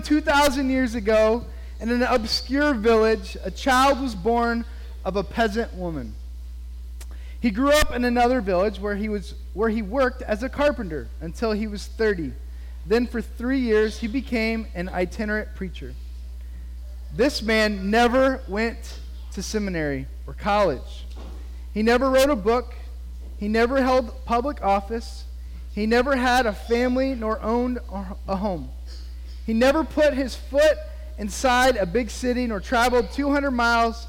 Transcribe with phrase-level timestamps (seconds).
[0.00, 1.44] 2,000 years ago,
[1.80, 4.64] in an obscure village, a child was born
[5.04, 6.14] of a peasant woman.
[7.40, 11.08] He grew up in another village where he, was, where he worked as a carpenter
[11.20, 12.32] until he was 30.
[12.84, 15.94] Then, for three years, he became an itinerant preacher.
[17.14, 18.98] This man never went
[19.32, 21.06] to seminary or college.
[21.72, 22.74] He never wrote a book.
[23.38, 25.24] He never held public office.
[25.74, 27.78] He never had a family nor owned
[28.26, 28.70] a home.
[29.48, 30.76] He never put his foot
[31.16, 34.06] inside a big city nor traveled 200 miles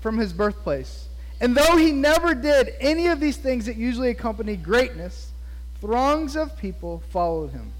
[0.00, 1.08] from his birthplace.
[1.40, 5.32] And though he never did any of these things that usually accompany greatness,
[5.80, 7.72] throngs of people followed him.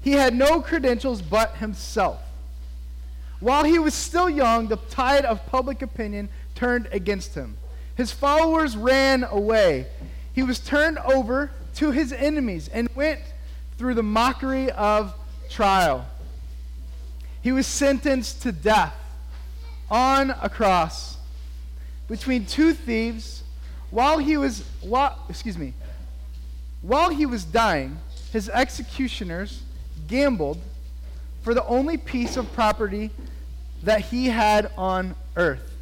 [0.00, 2.20] He had no credentials but himself.
[3.38, 7.56] While he was still young, the tide of public opinion turned against him.
[7.94, 9.86] His followers ran away.
[10.32, 13.20] He was turned over to his enemies and went
[13.78, 15.14] through the mockery of
[15.48, 16.08] trial.
[17.42, 18.94] He was sentenced to death
[19.90, 21.16] on a cross
[22.08, 23.42] between two thieves
[23.90, 25.74] while he was while, excuse me
[26.80, 27.96] while he was dying
[28.32, 29.62] his executioners
[30.08, 30.58] gambled
[31.42, 33.10] for the only piece of property
[33.82, 35.72] that he had on earth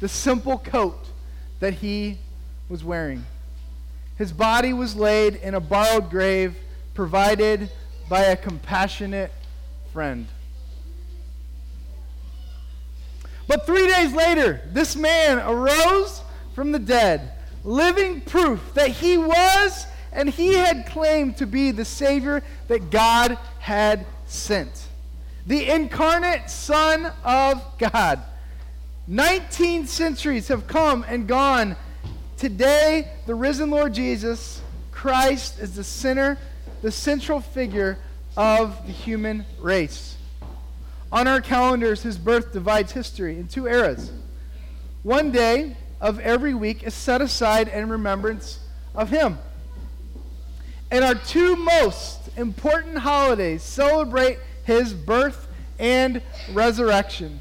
[0.00, 1.08] the simple coat
[1.60, 2.18] that he
[2.68, 3.24] was wearing.
[4.18, 6.56] His body was laid in a borrowed grave
[6.94, 7.70] provided
[8.08, 9.32] by a compassionate
[9.92, 10.26] friend
[13.46, 16.22] but three days later, this man arose
[16.54, 17.32] from the dead,
[17.64, 23.38] living proof that he was and he had claimed to be the Savior that God
[23.58, 24.88] had sent.
[25.46, 28.22] The incarnate Son of God.
[29.06, 31.76] 19 centuries have come and gone.
[32.36, 36.38] Today, the risen Lord Jesus, Christ, is the center,
[36.82, 37.98] the central figure
[38.36, 40.15] of the human race.
[41.12, 44.10] On our calendars, his birth divides history in two eras.
[45.02, 48.58] One day of every week is set aside in remembrance
[48.94, 49.38] of him.
[50.90, 55.48] And our two most important holidays celebrate his birth
[55.78, 56.22] and
[56.52, 57.40] resurrection.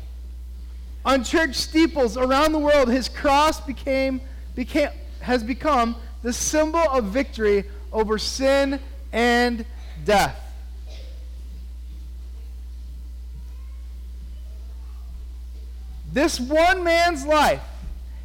[1.03, 4.21] On church steeples around the world, his cross became,
[4.55, 4.89] became,
[5.21, 8.79] has become the symbol of victory over sin
[9.11, 9.65] and
[10.03, 10.44] death.
[16.15, 17.61] This one man's life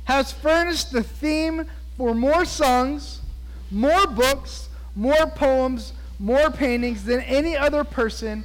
[0.04, 3.20] has furnished the theme for more songs,
[3.68, 8.44] more books, more poems, more paintings than any other person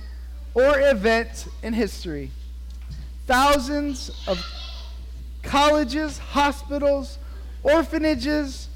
[0.55, 2.31] or event in history.
[3.27, 4.43] Thousands of
[5.43, 7.19] colleges, hospitals,
[7.61, 8.67] orphanages,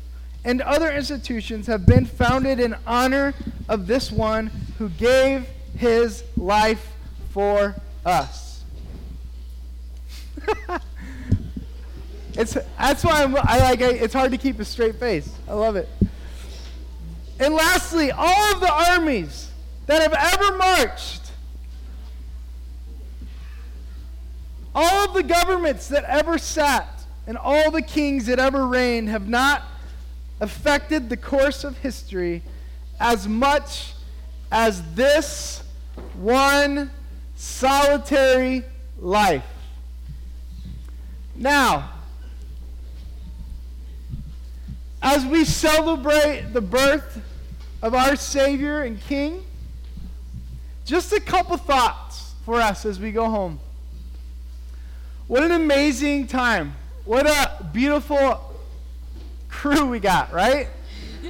[0.46, 3.34] and other institutions have been founded in honor
[3.68, 6.94] of this one who gave his life
[7.32, 7.76] for
[8.06, 8.49] us.
[12.34, 13.82] it's that's why I'm, I like.
[13.82, 15.30] It's hard to keep a straight face.
[15.48, 15.90] I love it.
[17.40, 19.50] And lastly, all of the armies
[19.86, 21.32] that have ever marched,
[24.76, 29.28] all of the governments that ever sat, and all the kings that ever reigned have
[29.28, 29.64] not
[30.42, 32.42] affected the course of history
[33.00, 33.94] as much
[34.52, 35.64] as this
[36.16, 36.92] one
[37.36, 38.64] solitary
[38.98, 39.46] life.
[41.40, 41.90] Now,
[45.02, 47.22] as we celebrate the birth
[47.82, 49.46] of our Savior and King,
[50.84, 53.62] just a couple thoughts for us as we go home.
[55.28, 56.76] What an amazing time.
[57.06, 58.54] What a beautiful
[59.48, 60.68] crew we got, right?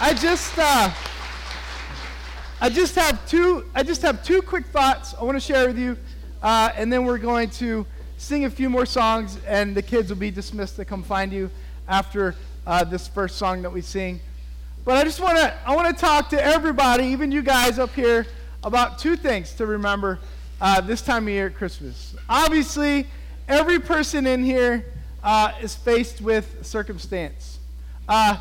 [0.00, 0.90] I just uh,
[2.62, 3.64] I just have two.
[3.74, 5.96] I just have two quick thoughts I want to share with you,
[6.42, 7.86] uh, and then we're going to
[8.18, 11.50] sing a few more songs, and the kids will be dismissed to come find you
[11.88, 12.34] after
[12.66, 14.20] uh, this first song that we sing.
[14.84, 15.54] But I just want to.
[15.64, 18.26] I want to talk to everybody, even you guys up here,
[18.62, 20.18] about two things to remember
[20.60, 22.14] uh, this time of year at Christmas.
[22.28, 23.06] Obviously,
[23.48, 24.84] every person in here
[25.24, 27.58] uh, is faced with circumstance,
[28.06, 28.36] uh,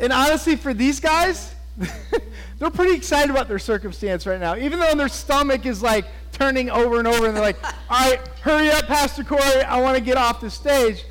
[0.00, 1.54] and honestly, for these guys.
[2.58, 6.70] they're pretty excited about their circumstance right now, even though their stomach is like turning
[6.70, 10.02] over and over, and they're like, all right, hurry up, Pastor Corey, I want to
[10.02, 11.04] get off the stage.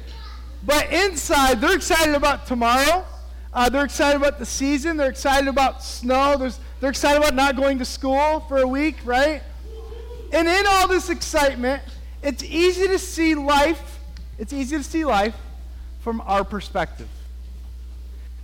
[0.65, 3.06] But inside, they're excited about tomorrow.
[3.53, 4.97] Uh, they're excited about the season.
[4.97, 6.38] They're excited about snow.
[6.38, 9.41] There's, they're excited about not going to school for a week, right?
[10.31, 11.81] And in all this excitement,
[12.21, 14.00] it's easy to see life.
[14.38, 15.35] It's easy to see life
[16.01, 17.09] from our perspective.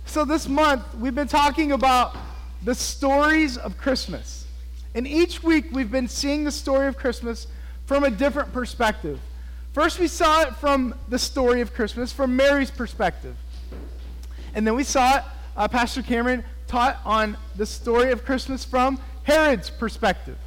[0.06, 2.16] So, this month, we've been talking about
[2.62, 4.46] the stories of Christmas.
[4.94, 7.48] And each week, we've been seeing the story of Christmas
[7.86, 9.18] from a different perspective.
[9.72, 13.36] First, we saw it from the story of Christmas, from Mary's perspective.
[14.54, 15.24] And then we saw it,
[15.56, 20.38] uh, Pastor Cameron taught on the story of Christmas from Herod's perspective.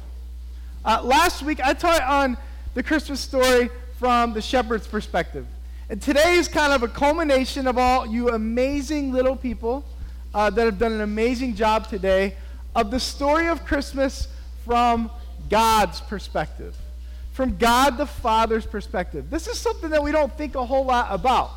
[0.84, 2.38] Uh, last week, I taught on
[2.74, 3.68] the Christmas story
[3.98, 5.46] from the shepherd's perspective.
[5.90, 9.84] And today is kind of a culmination of all you amazing little people
[10.32, 12.36] uh, that have done an amazing job today
[12.74, 14.28] of the story of Christmas
[14.64, 15.10] from
[15.50, 16.74] God's perspective
[17.32, 19.30] from God the Father's perspective.
[19.30, 21.50] This is something that we don't think a whole lot about.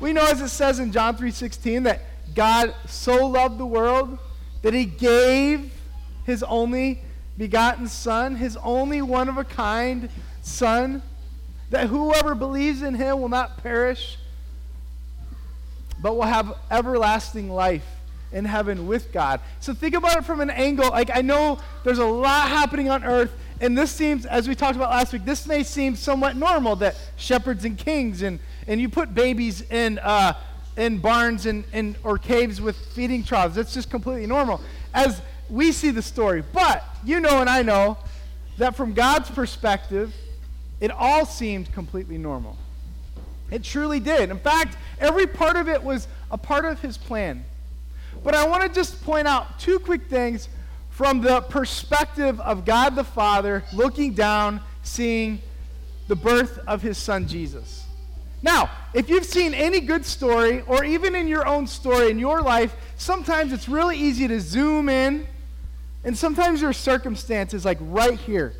[0.00, 2.00] We know as it says in John 3:16 that
[2.34, 4.18] God so loved the world
[4.62, 5.70] that he gave
[6.24, 7.02] his only
[7.36, 10.08] begotten son, his only one of a kind
[10.40, 11.02] son,
[11.74, 14.18] that whoever believes in him will not perish
[16.00, 17.86] but will have everlasting life
[18.30, 19.40] in heaven with God.
[19.60, 20.90] So think about it from an angle.
[20.90, 24.76] Like I know there's a lot happening on earth and this seems, as we talked
[24.76, 28.88] about last week, this may seem somewhat normal that shepherds and kings and, and you
[28.88, 30.34] put babies in, uh,
[30.76, 33.54] in barns and, and, or caves with feeding troughs.
[33.54, 34.60] That's just completely normal
[34.92, 36.42] as we see the story.
[36.52, 37.96] But you know and I know
[38.58, 40.12] that from God's perspective,
[40.80, 42.56] it all seemed completely normal.
[43.50, 44.30] It truly did.
[44.30, 47.44] In fact, every part of it was a part of his plan.
[48.22, 50.48] But I want to just point out two quick things
[50.90, 55.40] from the perspective of God the Father looking down, seeing
[56.08, 57.84] the birth of his son Jesus.
[58.42, 62.42] Now, if you've seen any good story, or even in your own story in your
[62.42, 65.26] life, sometimes it's really easy to zoom in,
[66.04, 68.54] and sometimes your circumstance is like right here.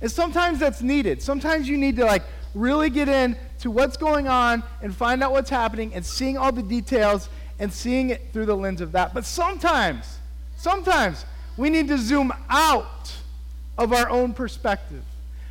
[0.00, 1.22] And sometimes that's needed.
[1.22, 2.22] Sometimes you need to like
[2.54, 6.52] really get in to what's going on and find out what's happening and seeing all
[6.52, 7.28] the details
[7.58, 9.12] and seeing it through the lens of that.
[9.14, 10.18] But sometimes,
[10.56, 11.24] sometimes
[11.56, 13.12] we need to zoom out
[13.76, 15.02] of our own perspective.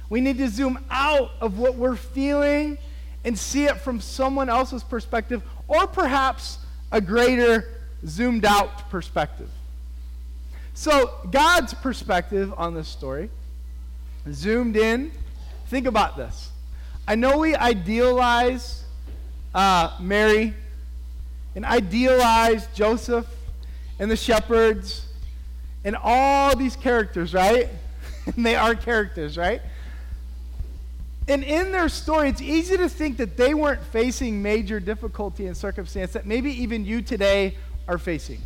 [0.10, 2.78] We need to zoom out of what we're feeling
[3.26, 6.60] and see it from someone else's perspective, or perhaps
[6.94, 7.68] a greater
[8.06, 9.50] zoomed out perspective.
[10.74, 13.30] So, God's perspective on this story,
[14.34, 15.12] zoomed in,
[15.68, 16.52] think about this.
[17.08, 18.84] I know we idealize
[19.54, 20.54] uh, Mary
[21.56, 23.26] and idealize Joseph
[24.00, 25.06] and the shepherds
[25.84, 27.70] and all these characters, right?
[28.36, 29.62] and they are characters, right?
[31.28, 35.58] And in their story, it's easy to think that they weren't facing major difficulty and
[35.58, 37.58] circumstance that maybe even you today
[37.88, 38.42] are facing.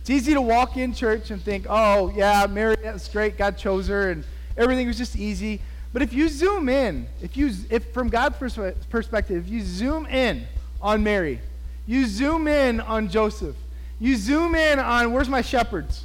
[0.00, 3.38] It's easy to walk in church and think, oh, yeah, Mary, that's great.
[3.38, 4.24] God chose her, and
[4.56, 5.60] everything was just easy.
[5.92, 10.06] But if you zoom in, if you, if from God's pers- perspective, if you zoom
[10.06, 10.46] in
[10.80, 11.40] on Mary,
[11.86, 13.56] you zoom in on Joseph,
[14.00, 16.04] you zoom in on where's my shepherds?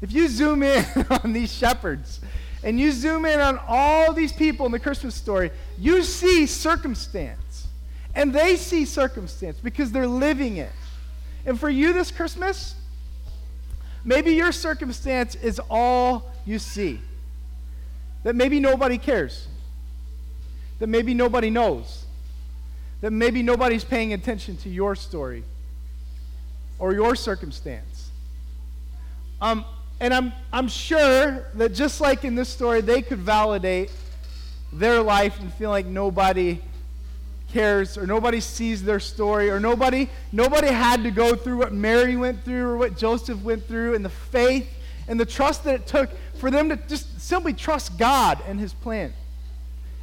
[0.00, 2.20] If you zoom in on these shepherds
[2.64, 7.68] and you zoom in on all these people in the Christmas story, you see circumstance.
[8.14, 10.72] And they see circumstance because they're living it.
[11.46, 12.74] And for you this Christmas,
[14.04, 17.00] maybe your circumstance is all you see.
[18.24, 19.46] That maybe nobody cares.
[20.78, 22.04] That maybe nobody knows.
[23.00, 25.44] That maybe nobody's paying attention to your story
[26.78, 28.10] or your circumstance.
[29.40, 29.64] Um,
[30.00, 33.90] and I'm, I'm sure that just like in this story, they could validate
[34.72, 36.60] their life and feel like nobody
[37.52, 42.16] cares or nobody sees their story or nobody, nobody had to go through what Mary
[42.16, 44.68] went through or what Joseph went through and the faith
[45.08, 48.72] and the trust that it took for them to just simply trust God and his
[48.72, 49.12] plan.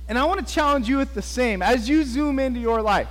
[0.07, 3.07] And I want to challenge you with the same as you zoom into your life.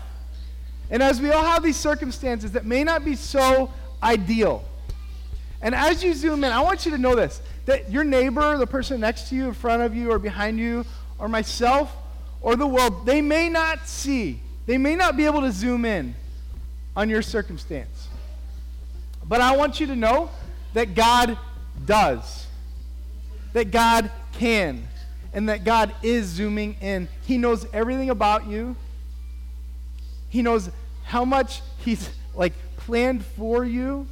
[0.90, 4.64] And as we all have these circumstances that may not be so ideal,
[5.60, 8.66] and as you zoom in, I want you to know this that your neighbor, the
[8.66, 10.86] person next to you, in front of you, or behind you,
[11.18, 11.94] or myself,
[12.40, 16.14] or the world, they may not see, they may not be able to zoom in
[16.96, 18.08] on your circumstance.
[19.24, 20.30] But I want you to know
[20.72, 21.36] that God
[21.88, 22.46] does,
[23.54, 24.86] that God can,
[25.32, 27.08] and that God is zooming in.
[27.22, 28.76] He knows everything about you.
[30.28, 30.70] He knows
[31.04, 34.06] how much He's like planned for you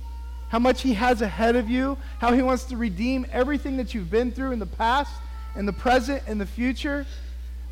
[0.49, 4.11] how much He has ahead of you, how He wants to redeem everything that you've
[4.11, 5.13] been through in the past,
[5.57, 7.07] in the present, in the future.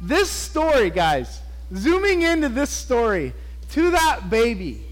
[0.00, 1.40] This story, guys,
[1.74, 3.32] zooming into this story,
[3.70, 4.84] to that baby,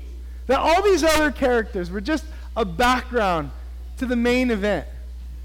[0.47, 2.25] that all these other characters were just
[2.57, 3.51] a background
[3.99, 4.87] to the main event.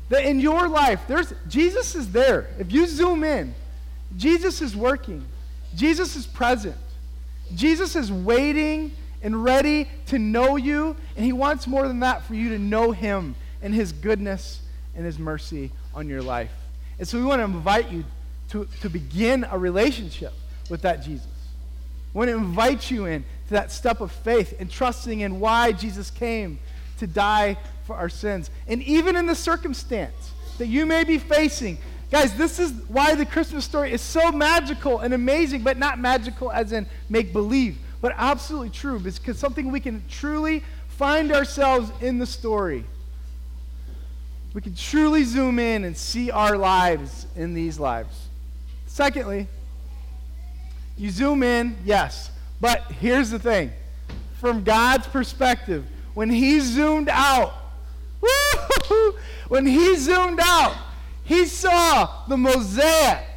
[0.09, 2.47] That in your life, there's Jesus is there.
[2.59, 3.53] If you zoom in,
[4.15, 5.25] Jesus is working.
[5.75, 6.75] Jesus is present.
[7.55, 10.95] Jesus is waiting and ready to know you.
[11.15, 14.61] And He wants more than that for you to know Him and His goodness
[14.95, 16.51] and His mercy on your life.
[16.99, 18.05] And so we want to invite you
[18.49, 20.33] to, to begin a relationship
[20.69, 21.27] with that Jesus.
[22.13, 25.71] We want to invite you in to that step of faith and trusting in why
[25.73, 26.59] Jesus came
[26.97, 28.49] to die for our sins.
[28.67, 31.77] And even in the circumstance that you may be facing,
[32.11, 36.51] guys, this is why the Christmas story is so magical and amazing, but not magical
[36.51, 42.17] as in make believe, but absolutely true, because something we can truly find ourselves in
[42.17, 42.83] the story.
[44.53, 48.27] We can truly zoom in and see our lives in these lives.
[48.87, 49.47] Secondly,
[50.97, 53.71] you zoom in, yes, but here's the thing
[54.39, 55.85] from God's perspective,
[56.17, 57.53] when He zoomed out,
[59.49, 60.75] when He zoomed out,
[61.23, 63.27] He saw the mosaic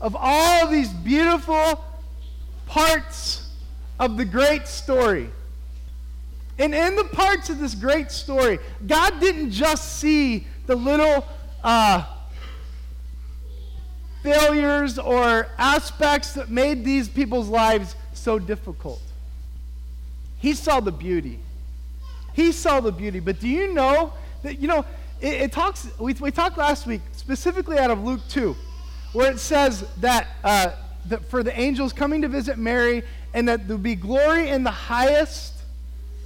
[0.00, 1.84] of all these beautiful
[2.64, 3.46] parts
[4.00, 5.28] of the great story.
[6.58, 11.26] And in the parts of this great story, God didn't just see the little
[11.62, 12.06] uh,
[14.22, 19.02] failures or aspects that made these people's lives so difficult.
[20.38, 21.40] He saw the beauty.
[22.34, 23.20] He saw the beauty.
[23.20, 24.12] But do you know
[24.42, 24.84] that, you know,
[25.20, 28.54] it, it talks, we, we talked last week specifically out of Luke 2,
[29.12, 30.72] where it says that, uh,
[31.06, 34.64] that for the angels coming to visit Mary and that there will be glory in
[34.64, 35.54] the highest,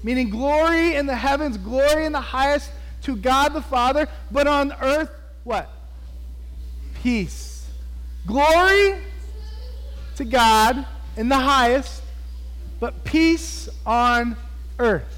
[0.03, 2.71] meaning glory in the heavens, glory in the highest
[3.03, 5.11] to God the Father, but on earth,
[5.45, 5.71] what?
[7.03, 7.69] Peace.
[8.27, 8.99] Glory
[10.17, 10.87] to God
[11.17, 12.03] in the highest,
[12.81, 14.37] but peace on
[14.79, 15.18] earth.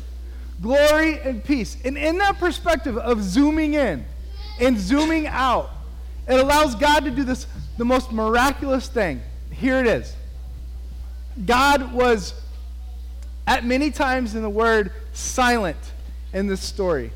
[0.60, 1.76] Glory and peace.
[1.84, 4.04] And in that perspective of zooming in
[4.60, 5.70] and zooming out,
[6.28, 7.46] it allows God to do this,
[7.78, 9.22] the most miraculous thing.
[9.50, 10.14] Here it is.
[11.46, 12.34] God was,
[13.46, 15.78] at many times in the word, silent
[16.32, 17.10] in this story.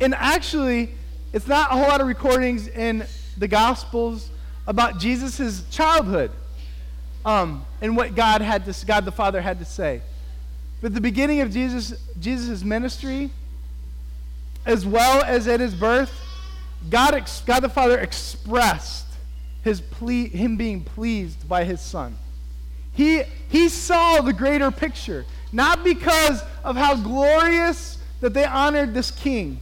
[0.00, 0.94] And actually,
[1.32, 3.04] it's not a whole lot of recordings in
[3.36, 4.30] the Gospels
[4.66, 6.30] about Jesus' childhood
[7.24, 10.02] um, and what God had to, God the Father had to say.
[10.80, 13.30] But the beginning of Jesus Jesus' ministry,
[14.64, 16.12] as well as at his birth,
[16.90, 19.06] God, ex, God the Father expressed
[19.62, 22.16] his ple- him being pleased by his son.
[22.92, 29.10] He, he saw the greater picture, not because of how glorious that they honored this
[29.10, 29.60] king,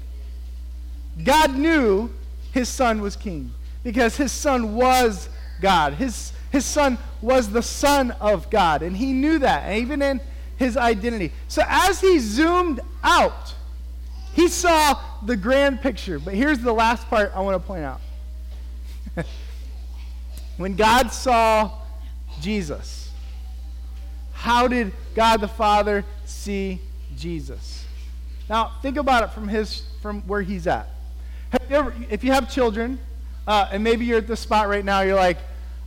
[1.22, 2.10] God knew
[2.52, 5.28] his son was king because his son was
[5.60, 5.94] God.
[5.94, 10.20] His, his son was the son of God, and he knew that, even in
[10.56, 11.32] his identity.
[11.48, 13.54] So as he zoomed out,
[14.34, 16.18] he saw the grand picture.
[16.18, 18.00] But here's the last part I want to point out.
[20.56, 21.72] when God saw
[22.40, 23.10] Jesus,
[24.32, 26.80] how did God the Father see
[27.16, 27.86] Jesus?
[28.48, 30.88] Now, think about it from, his, from where he's at.
[31.68, 32.98] You ever, if you have children,
[33.46, 35.38] uh, and maybe you're at the spot right now, you're like,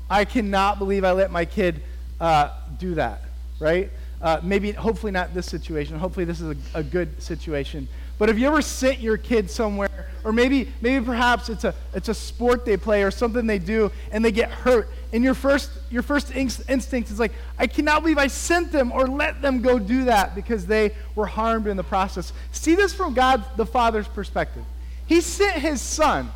[0.09, 1.81] I cannot believe I let my kid
[2.19, 3.21] uh, do that,
[3.59, 3.91] right?
[4.21, 5.97] Uh, maybe, hopefully not this situation.
[5.97, 7.87] Hopefully this is a, a, good situation.
[8.17, 12.09] But have you ever sent your kid somewhere, or maybe, maybe perhaps it's a, it's
[12.09, 15.71] a sport they play or something they do, and they get hurt, and your first,
[15.89, 19.79] your first instinct is like, I cannot believe I sent them or let them go
[19.79, 22.31] do that because they were harmed in the process.
[22.51, 24.63] See this from God the Father's perspective.
[25.07, 26.29] He sent his son,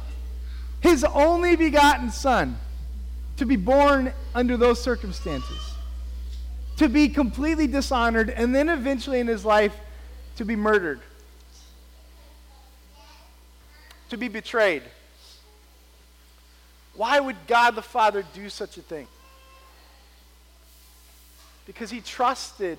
[0.82, 2.58] his only begotten son,
[3.38, 5.73] to be born under those circumstances,
[6.78, 9.76] to be completely dishonored, and then eventually in his life
[10.38, 11.00] to be murdered,
[14.10, 14.84] to be betrayed.
[16.96, 19.08] Why would God the Father do such a thing?
[21.66, 22.78] Because he trusted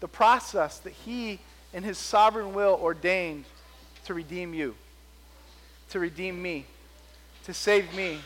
[0.00, 1.38] the process that he,
[1.72, 3.44] in his sovereign will, ordained
[4.06, 4.74] to redeem you
[5.90, 6.64] to redeem me,
[7.44, 8.18] to save me.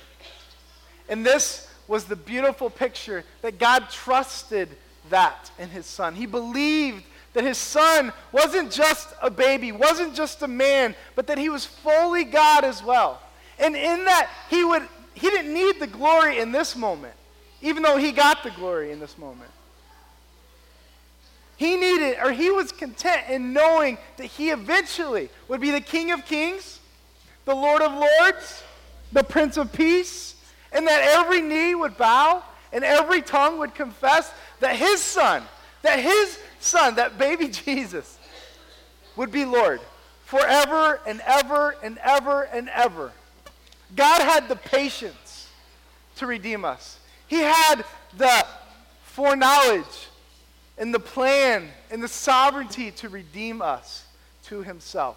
[1.09, 4.69] And this was the beautiful picture that God trusted
[5.11, 6.15] that in his son.
[6.15, 11.39] He believed that his son wasn't just a baby, wasn't just a man, but that
[11.39, 13.21] he was fully God as well.
[13.59, 14.83] And in that he would
[15.15, 17.15] he didn't need the glory in this moment,
[17.61, 19.51] even though he got the glory in this moment.
[21.57, 26.11] He needed or he was content in knowing that he eventually would be the king
[26.11, 26.81] of kings
[27.45, 28.63] the Lord of Lords,
[29.13, 30.37] the Prince of Peace,
[30.73, 35.43] and that every knee would bow and every tongue would confess that his son,
[35.83, 38.19] that his son, that baby Jesus,
[39.17, 39.81] would be Lord
[40.25, 43.13] forever and ever and ever and ever.
[43.97, 45.49] God had the patience
[46.17, 46.99] to redeem us.
[47.27, 47.85] He had
[48.17, 48.47] the
[49.03, 50.09] foreknowledge
[50.79, 54.05] in the plan, in the sovereignty to redeem us
[54.45, 55.17] to himself.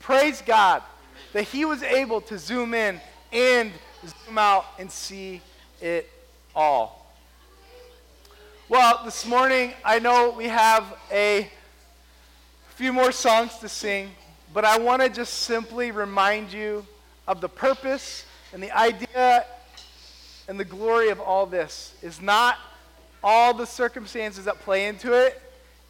[0.00, 0.82] Praise God
[1.32, 3.00] that he was able to zoom in
[3.32, 3.70] and
[4.04, 5.40] zoom out and see
[5.80, 6.10] it
[6.54, 7.14] all.
[8.68, 11.50] Well, this morning, I know we have a
[12.76, 14.10] few more songs to sing,
[14.54, 16.86] but I want to just simply remind you
[17.26, 19.44] of the purpose and the idea
[20.48, 22.58] and the glory of all this is not
[23.22, 25.40] all the circumstances that play into it.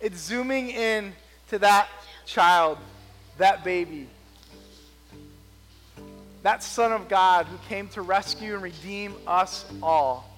[0.01, 1.13] It's zooming in
[1.49, 1.89] to that
[2.27, 2.79] child,
[3.39, 4.07] that baby,
[6.43, 10.30] that Son of God who came to rescue and redeem us all.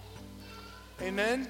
[1.02, 1.48] Amen?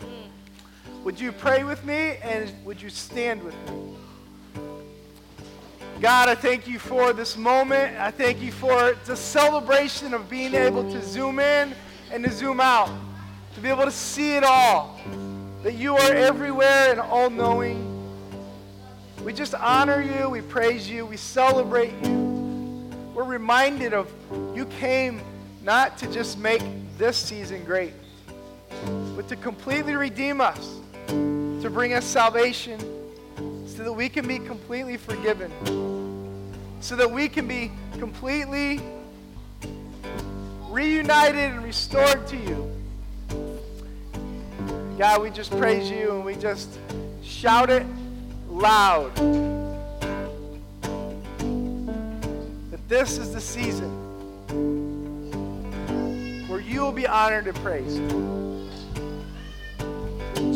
[0.00, 1.04] Mm-hmm.
[1.04, 3.96] Would you pray with me and would you stand with me?
[6.00, 7.98] God, I thank you for this moment.
[7.98, 11.74] I thank you for the celebration of being able to zoom in
[12.12, 12.88] and to zoom out,
[13.54, 15.00] to be able to see it all,
[15.64, 17.88] that you are everywhere and all knowing.
[19.24, 22.90] We just honor you, we praise you, we celebrate you.
[23.12, 24.12] We're reminded of
[24.54, 25.20] you came
[25.62, 26.62] not to just make
[26.96, 27.92] this season great,
[29.16, 30.76] but to completely redeem us,
[31.08, 32.80] to bring us salvation
[33.66, 35.50] so that we can be completely forgiven,
[36.80, 38.80] so that we can be completely
[40.68, 42.70] reunited and restored to you.
[44.98, 46.78] God, we just praise you and we just
[47.22, 47.86] shout it
[48.48, 49.14] loud
[52.70, 53.90] that this is the season
[56.48, 58.41] where you will be honored and praised.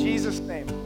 [0.06, 0.85] Jesus' name.